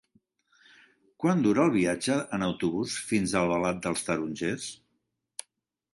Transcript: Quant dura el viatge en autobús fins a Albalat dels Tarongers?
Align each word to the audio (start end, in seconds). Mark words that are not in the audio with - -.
Quant 1.23 1.43
dura 1.47 1.67
el 1.69 1.73
viatge 1.75 2.17
en 2.37 2.45
autobús 2.47 2.97
fins 3.13 3.35
a 3.37 3.43
Albalat 3.43 3.85
dels 3.87 4.05
Tarongers? 4.11 4.71